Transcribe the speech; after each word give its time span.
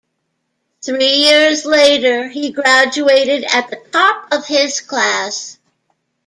Three 0.83 1.13
years 1.13 1.63
later, 1.63 2.27
he 2.27 2.51
graduated 2.51 3.43
at 3.43 3.69
the 3.69 3.75
top 3.91 4.33
of 4.33 4.47
his 4.47 4.81
class. 4.81 5.59